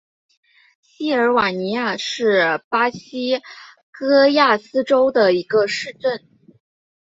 [0.81, 3.39] 锡尔瓦尼亚是巴西
[3.91, 6.27] 戈亚斯州的一个市镇。